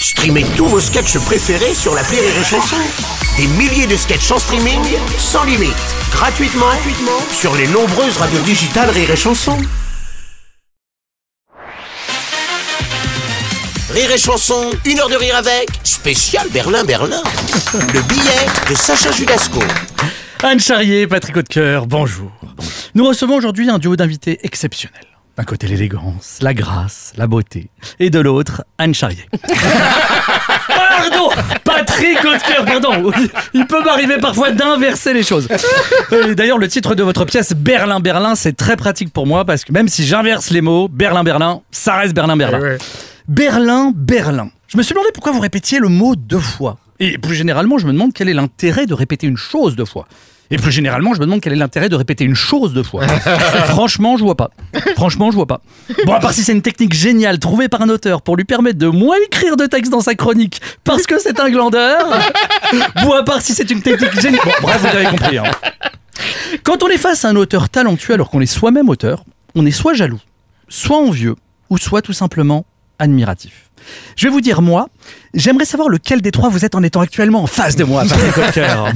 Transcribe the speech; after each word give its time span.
Streamez 0.00 0.44
tous 0.56 0.66
vos 0.66 0.80
sketchs 0.80 1.18
préférés 1.18 1.74
sur 1.74 1.94
la 1.94 2.02
Rire 2.02 2.22
et 2.22 2.44
Chanson. 2.44 2.76
Des 3.36 3.46
milliers 3.48 3.86
de 3.86 3.96
sketchs 3.96 4.30
en 4.30 4.38
streaming, 4.38 4.80
sans 5.18 5.44
limite, 5.44 5.74
gratuitement, 6.12 6.66
gratuitement 6.66 7.20
sur 7.32 7.54
les 7.56 7.66
nombreuses 7.66 8.16
radios 8.16 8.40
digitales 8.42 8.90
Rire 8.90 9.10
et 9.10 9.16
Chanson. 9.16 9.56
Rire 13.90 14.10
et 14.12 14.18
Chanson, 14.18 14.70
une 14.84 15.00
heure 15.00 15.08
de 15.08 15.16
rire 15.16 15.36
avec, 15.36 15.68
spécial 15.82 16.48
Berlin-Berlin. 16.50 17.22
Le 17.74 18.00
billet 18.02 18.46
de 18.70 18.74
Sacha 18.76 19.10
Judasco. 19.10 19.60
Anne 20.42 20.60
Charrier, 20.60 21.08
Patrick 21.08 21.36
Hautecoeur, 21.36 21.86
bonjour. 21.86 22.30
Nous 22.94 23.04
recevons 23.04 23.34
aujourd'hui 23.34 23.68
un 23.68 23.78
duo 23.78 23.96
d'invités 23.96 24.38
exceptionnels. 24.44 25.07
D'un 25.38 25.44
côté 25.44 25.68
l'élégance, 25.68 26.38
la 26.42 26.52
grâce, 26.52 27.12
la 27.16 27.28
beauté, 27.28 27.70
et 28.00 28.10
de 28.10 28.18
l'autre 28.18 28.64
Anne 28.76 28.92
Charrier. 28.92 29.24
pardon 30.68 31.30
Patrick 31.62 32.18
Hautecoeur, 32.24 32.64
pardon 32.64 33.12
Il 33.54 33.64
peut 33.68 33.84
m'arriver 33.84 34.18
parfois 34.18 34.50
d'inverser 34.50 35.14
les 35.14 35.22
choses. 35.22 35.46
Et 36.10 36.34
D'ailleurs, 36.34 36.58
le 36.58 36.66
titre 36.66 36.96
de 36.96 37.04
votre 37.04 37.24
pièce, 37.24 37.52
Berlin, 37.52 38.00
Berlin, 38.00 38.34
c'est 38.34 38.56
très 38.56 38.76
pratique 38.76 39.12
pour 39.12 39.28
moi 39.28 39.44
parce 39.44 39.64
que 39.64 39.70
même 39.70 39.86
si 39.86 40.04
j'inverse 40.04 40.50
les 40.50 40.60
mots, 40.60 40.88
Berlin, 40.88 41.22
Berlin, 41.22 41.60
ça 41.70 41.94
reste 41.98 42.14
Berlin, 42.14 42.36
Berlin. 42.36 42.76
Berlin, 43.28 43.92
Berlin. 43.94 44.50
Je 44.66 44.76
me 44.76 44.82
suis 44.82 44.92
demandé 44.92 45.10
pourquoi 45.14 45.30
vous 45.30 45.38
répétiez 45.40 45.78
le 45.78 45.88
mot 45.88 46.16
deux 46.16 46.40
fois. 46.40 46.78
Et 47.00 47.18
plus 47.18 47.34
généralement, 47.34 47.78
je 47.78 47.86
me 47.86 47.92
demande 47.92 48.12
quel 48.12 48.28
est 48.28 48.34
l'intérêt 48.34 48.86
de 48.86 48.94
répéter 48.94 49.26
une 49.26 49.36
chose 49.36 49.76
deux 49.76 49.84
fois. 49.84 50.06
Et 50.50 50.56
plus 50.56 50.72
généralement, 50.72 51.12
je 51.12 51.20
me 51.20 51.26
demande 51.26 51.40
quel 51.42 51.52
est 51.52 51.56
l'intérêt 51.56 51.90
de 51.90 51.94
répéter 51.94 52.24
une 52.24 52.34
chose 52.34 52.72
deux 52.72 52.82
fois. 52.82 53.06
Franchement, 53.66 54.16
je 54.16 54.22
vois 54.24 54.34
pas. 54.34 54.50
Franchement, 54.96 55.30
je 55.30 55.36
vois 55.36 55.46
pas. 55.46 55.60
Bon, 56.06 56.14
à 56.14 56.20
part 56.20 56.32
si 56.32 56.42
c'est 56.42 56.52
une 56.52 56.62
technique 56.62 56.94
géniale 56.94 57.38
trouvée 57.38 57.68
par 57.68 57.82
un 57.82 57.88
auteur 57.90 58.22
pour 58.22 58.34
lui 58.34 58.44
permettre 58.44 58.78
de 58.78 58.86
moins 58.86 59.16
écrire 59.26 59.56
de 59.56 59.66
texte 59.66 59.92
dans 59.92 60.00
sa 60.00 60.14
chronique 60.14 60.60
parce 60.84 61.06
que 61.06 61.18
c'est 61.20 61.38
un 61.40 61.50
glandeur. 61.50 61.98
Bon, 63.02 63.12
à 63.12 63.22
part 63.22 63.40
si 63.42 63.52
c'est 63.54 63.70
une 63.70 63.82
technique 63.82 64.18
géniale. 64.20 64.40
Bon, 64.44 64.50
bref, 64.62 64.80
vous 64.80 64.86
avez 64.96 65.06
compris. 65.06 65.38
hein. 65.38 65.44
Quand 66.64 66.82
on 66.82 66.88
est 66.88 66.98
face 66.98 67.24
à 67.24 67.28
un 67.28 67.36
auteur 67.36 67.68
talentueux 67.68 68.14
alors 68.14 68.30
qu'on 68.30 68.40
est 68.40 68.46
soi-même 68.46 68.88
auteur, 68.88 69.24
on 69.54 69.64
est 69.66 69.70
soit 69.70 69.94
jaloux, 69.94 70.20
soit 70.68 70.96
envieux, 70.98 71.36
ou 71.70 71.78
soit 71.78 72.02
tout 72.02 72.12
simplement 72.12 72.64
admiratif. 72.98 73.67
Je 74.16 74.26
vais 74.26 74.32
vous 74.32 74.40
dire, 74.40 74.62
moi, 74.62 74.88
j'aimerais 75.34 75.64
savoir 75.64 75.88
lequel 75.88 76.20
des 76.20 76.30
trois 76.30 76.48
vous 76.48 76.64
êtes 76.64 76.74
en 76.74 76.82
étant 76.82 77.00
actuellement 77.00 77.42
en 77.42 77.46
face 77.46 77.76
de 77.76 77.84
moi, 77.84 78.04
Patrick 78.08 78.36
Hautecoeur. 78.38 78.92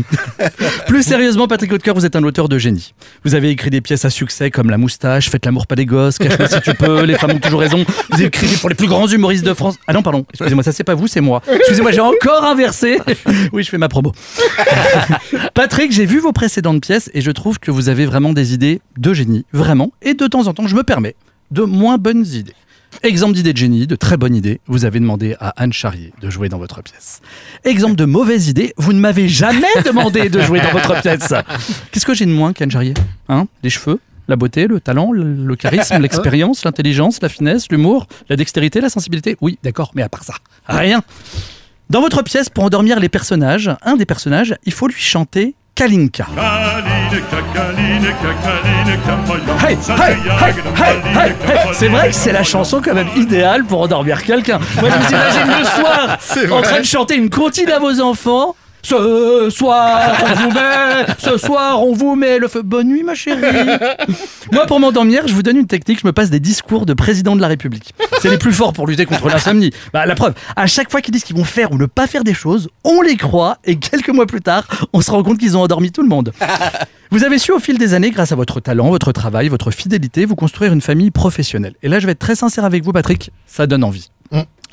Plus 0.86 1.02
sérieusement, 1.02 1.46
Patrick 1.48 1.72
Hautecoeur, 1.72 1.94
vous 1.94 2.06
êtes 2.06 2.16
un 2.16 2.22
auteur 2.24 2.48
de 2.48 2.58
génie. 2.58 2.94
Vous 3.24 3.34
avez 3.34 3.50
écrit 3.50 3.70
des 3.70 3.80
pièces 3.80 4.04
à 4.04 4.10
succès 4.10 4.50
comme 4.50 4.70
La 4.70 4.78
Moustache, 4.78 5.30
Faites 5.30 5.44
l'amour 5.46 5.66
pas 5.66 5.76
des 5.76 5.86
gosses, 5.86 6.18
Cache-moi 6.18 6.48
si 6.48 6.60
tu 6.60 6.74
peux, 6.74 7.02
Les 7.04 7.16
femmes 7.16 7.32
ont 7.32 7.38
toujours 7.38 7.60
raison. 7.60 7.84
Vous 8.10 8.16
avez 8.16 8.26
écrit 8.26 8.56
pour 8.56 8.68
les 8.68 8.74
plus 8.74 8.88
grands 8.88 9.06
humoristes 9.06 9.44
de 9.44 9.54
France. 9.54 9.76
Ah 9.86 9.92
non, 9.92 10.02
pardon, 10.02 10.24
excusez-moi, 10.30 10.62
ça 10.62 10.72
c'est 10.72 10.84
pas 10.84 10.94
vous, 10.94 11.06
c'est 11.06 11.20
moi. 11.20 11.42
Excusez-moi, 11.52 11.92
j'ai 11.92 12.00
encore 12.00 12.44
inversé. 12.44 12.98
Oui, 13.52 13.62
je 13.62 13.70
fais 13.70 13.78
ma 13.78 13.88
promo. 13.88 14.12
Patrick, 15.54 15.92
j'ai 15.92 16.06
vu 16.06 16.18
vos 16.20 16.32
précédentes 16.32 16.80
pièces 16.80 17.10
et 17.14 17.20
je 17.20 17.30
trouve 17.30 17.58
que 17.58 17.70
vous 17.70 17.88
avez 17.88 18.06
vraiment 18.06 18.32
des 18.32 18.54
idées 18.54 18.80
de 18.98 19.12
génie, 19.14 19.44
vraiment. 19.52 19.92
Et 20.02 20.14
de 20.14 20.26
temps 20.26 20.46
en 20.46 20.54
temps, 20.54 20.66
je 20.66 20.74
me 20.74 20.82
permets, 20.82 21.14
de 21.50 21.62
moins 21.62 21.98
bonnes 21.98 22.26
idées. 22.26 22.54
Exemple 23.02 23.34
d'idée 23.34 23.52
de 23.52 23.58
génie, 23.58 23.86
de 23.86 23.96
très 23.96 24.16
bonne 24.16 24.34
idée, 24.34 24.60
vous 24.66 24.84
avez 24.84 25.00
demandé 25.00 25.34
à 25.40 25.48
Anne 25.60 25.72
Charrier 25.72 26.12
de 26.20 26.30
jouer 26.30 26.48
dans 26.48 26.58
votre 26.58 26.82
pièce. 26.82 27.20
Exemple 27.64 27.96
de 27.96 28.04
mauvaise 28.04 28.48
idée, 28.48 28.74
vous 28.76 28.92
ne 28.92 29.00
m'avez 29.00 29.28
jamais 29.28 29.66
demandé 29.84 30.28
de 30.28 30.40
jouer 30.40 30.60
dans 30.60 30.70
votre 30.70 31.00
pièce. 31.00 31.34
Qu'est-ce 31.90 32.06
que 32.06 32.14
j'ai 32.14 32.26
de 32.26 32.30
moins 32.32 32.52
qu'Anne 32.52 32.70
Charrier? 32.70 32.94
Hein? 33.28 33.46
Les 33.62 33.70
cheveux 33.70 33.98
la 34.28 34.36
beauté, 34.36 34.68
le 34.68 34.78
talent, 34.80 35.10
le, 35.10 35.34
le 35.34 35.56
charisme, 35.56 35.98
l'expérience, 36.00 36.64
l'intelligence, 36.64 37.20
la 37.20 37.28
finesse, 37.28 37.66
l'humour, 37.70 38.06
la 38.28 38.36
dextérité, 38.36 38.80
la 38.80 38.88
sensibilité 38.88 39.36
Oui, 39.40 39.58
d'accord, 39.64 39.90
mais 39.94 40.02
à 40.02 40.08
part 40.08 40.22
ça, 40.22 40.34
rien. 40.66 41.02
Dans 41.90 42.00
votre 42.00 42.22
pièce, 42.22 42.48
pour 42.48 42.64
endormir 42.64 43.00
les 43.00 43.08
personnages, 43.08 43.70
un 43.82 43.96
des 43.96 44.06
personnages, 44.06 44.56
il 44.64 44.72
faut 44.72 44.86
lui 44.86 44.94
chanter 44.94 45.54
Kalinka. 45.74 46.26
Hey, 49.58 49.74
hey, 49.74 50.16
hey, 50.38 50.54
hey, 50.76 50.96
hey, 51.14 51.32
hey. 51.46 51.68
C'est 51.72 51.88
vrai 51.88 52.08
que 52.08 52.14
c'est 52.14 52.32
la 52.32 52.42
chanson 52.42 52.80
quand 52.84 52.94
même 52.94 53.08
idéale 53.16 53.64
pour 53.64 53.80
endormir 53.80 54.22
quelqu'un. 54.22 54.58
Moi, 54.80 54.90
je 54.90 54.98
vous 54.98 55.10
imagine 55.10 55.48
le 55.58 55.64
soir 55.64 56.18
en 56.58 56.62
train 56.62 56.80
de 56.80 56.84
chanter 56.84 57.16
une 57.16 57.30
comptine 57.30 57.70
à 57.70 57.78
vos 57.78 58.00
enfants. 58.00 58.54
Ce 58.84 59.48
soir, 59.50 60.12
on 60.24 60.34
vous 60.34 60.50
met, 60.50 61.06
ce 61.18 61.36
soir, 61.38 61.82
on 61.82 61.92
vous 61.94 62.16
met 62.16 62.38
le 62.38 62.48
feu. 62.48 62.62
Bonne 62.62 62.88
nuit, 62.88 63.04
ma 63.04 63.14
chérie. 63.14 63.40
Moi, 64.50 64.66
pour 64.66 64.80
m'endormir, 64.80 65.28
je 65.28 65.34
vous 65.34 65.42
donne 65.42 65.56
une 65.56 65.68
technique. 65.68 66.00
Je 66.00 66.06
me 66.06 66.12
passe 66.12 66.30
des 66.30 66.40
discours 66.40 66.84
de 66.84 66.92
président 66.92 67.36
de 67.36 67.40
la 67.40 67.46
République. 67.46 67.94
C'est 68.20 68.28
les 68.28 68.38
plus 68.38 68.52
forts 68.52 68.72
pour 68.72 68.88
lutter 68.88 69.06
contre 69.06 69.28
l'insomnie. 69.28 69.70
Bah, 69.92 70.04
la 70.04 70.16
preuve, 70.16 70.34
à 70.56 70.66
chaque 70.66 70.90
fois 70.90 71.00
qu'ils 71.00 71.12
disent 71.12 71.22
qu'ils 71.24 71.36
vont 71.36 71.44
faire 71.44 71.70
ou 71.70 71.78
ne 71.78 71.86
pas 71.86 72.08
faire 72.08 72.24
des 72.24 72.34
choses, 72.34 72.68
on 72.82 73.02
les 73.02 73.16
croit 73.16 73.58
et 73.64 73.76
quelques 73.76 74.10
mois 74.10 74.26
plus 74.26 74.40
tard, 74.42 74.66
on 74.92 75.00
se 75.00 75.10
rend 75.12 75.22
compte 75.22 75.38
qu'ils 75.38 75.56
ont 75.56 75.62
endormi 75.62 75.92
tout 75.92 76.02
le 76.02 76.08
monde. 76.08 76.32
Vous 77.10 77.24
avez 77.24 77.38
su 77.38 77.52
au 77.52 77.60
fil 77.60 77.78
des 77.78 77.94
années, 77.94 78.10
grâce 78.10 78.32
à 78.32 78.36
votre 78.36 78.58
talent, 78.58 78.90
votre 78.90 79.12
travail, 79.12 79.48
votre 79.48 79.70
fidélité, 79.70 80.24
vous 80.24 80.36
construire 80.36 80.72
une 80.72 80.80
famille 80.80 81.10
professionnelle. 81.10 81.74
Et 81.82 81.88
là, 81.88 82.00
je 82.00 82.06
vais 82.06 82.12
être 82.12 82.18
très 82.18 82.34
sincère 82.34 82.64
avec 82.64 82.82
vous, 82.82 82.92
Patrick, 82.92 83.30
ça 83.46 83.66
donne 83.66 83.84
envie. 83.84 84.10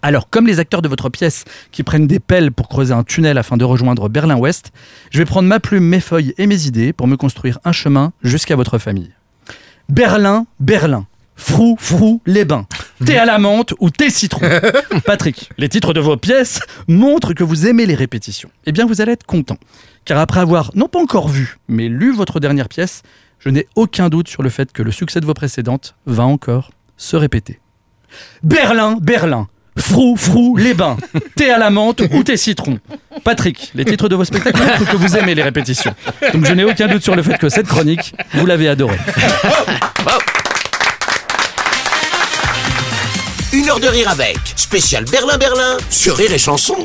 Alors, 0.02 0.30
comme 0.30 0.48
les 0.48 0.60
acteurs 0.60 0.82
de 0.82 0.88
votre 0.88 1.10
pièce 1.10 1.46
qui 1.72 1.84
prennent 1.84 2.08
des 2.08 2.20
pelles 2.20 2.52
pour 2.52 2.70
creuser 2.70 2.94
un 2.94 3.04
tunnel 3.04 3.38
afin 3.38 3.58
de 3.58 3.66
rejoindre 3.66 4.10
Berlin-Ouest, 4.10 4.72
je 5.12 5.20
vais 5.20 5.26
prendre 5.26 5.48
ma 5.48 5.60
plume, 5.60 5.86
mes 5.86 6.00
feuilles 6.00 6.34
et 6.38 6.48
mes 6.48 6.68
idées 6.68 6.94
pour 6.94 7.08
me 7.08 7.18
construire 7.18 7.60
un 7.66 7.72
chemin 7.72 8.14
jusqu'à 8.24 8.56
votre 8.56 8.78
famille. 8.78 9.14
Berlin, 9.90 10.46
Berlin. 10.60 11.08
Frou, 11.36 11.78
frou, 11.80 12.22
les 12.26 12.44
bains. 12.44 12.68
Thé 13.06 13.18
à 13.18 13.26
la 13.26 13.40
menthe 13.40 13.74
ou 13.80 13.90
thé 13.90 14.10
citron. 14.10 14.46
Patrick, 15.06 15.50
les 15.58 15.70
titres 15.70 15.94
de 15.94 16.02
vos 16.02 16.18
pièces 16.18 16.60
montrent 16.88 17.34
que 17.34 17.46
vous 17.46 17.66
aimez 17.66 17.86
les 17.86 17.96
répétitions. 17.96 18.52
Eh 18.66 18.74
bien, 18.74 18.86
vous 18.86 19.00
allez 19.00 19.14
être 19.14 19.26
content. 19.26 19.58
Car 20.04 20.20
après 20.20 20.42
avoir, 20.42 20.72
non 20.76 20.88
pas 20.88 21.00
encore 21.00 21.30
vu, 21.30 21.58
mais 21.70 21.88
lu 21.88 22.14
votre 22.14 22.42
dernière 22.42 22.68
pièce, 22.68 23.04
je 23.40 23.50
n'ai 23.50 23.68
aucun 23.76 24.10
doute 24.10 24.28
sur 24.28 24.44
le 24.44 24.50
fait 24.50 24.74
que 24.74 24.84
le 24.84 24.92
succès 24.92 25.22
de 25.22 25.26
vos 25.26 25.34
précédentes 25.34 25.96
va 26.06 26.24
encore 26.24 26.72
se 26.98 27.16
répéter. 27.16 27.60
Berlin, 28.44 28.98
Berlin. 29.02 29.48
Frou, 29.79 30.16
frou, 30.17 30.57
les 30.57 30.73
bains. 30.73 30.97
Thé 31.35 31.51
à 31.51 31.57
la 31.57 31.69
menthe 31.69 32.03
ou 32.12 32.23
thé 32.23 32.38
citron. 32.38 32.79
Patrick, 33.23 33.72
les 33.75 33.85
titres 33.85 34.09
de 34.09 34.16
vos 34.16 34.25
spectacles 34.25 34.59
montrent 34.62 34.91
que 34.91 34.97
vous 34.97 35.16
aimez 35.17 35.35
les 35.35 35.44
répétitions. 35.44 35.94
Donc 36.34 36.45
je 36.45 36.53
n'ai 36.53 36.63
aucun 36.63 36.88
doute 36.88 37.03
sur 37.03 37.16
le 37.16 37.23
fait 37.23 37.38
que 37.38 37.50
cette 37.50 37.67
chronique, 37.67 38.13
vous 38.34 38.45
l'avez 38.45 38.68
adorée. 38.68 38.97
Une 43.51 43.69
heure 43.69 43.79
de 43.79 43.88
rire 43.88 44.09
avec, 44.09 44.38
spécial 44.56 45.06
Berlin-Berlin 45.06 45.78
sur 45.89 46.16
Rire 46.16 46.31
et 46.34 46.38
Chanson. 46.38 46.75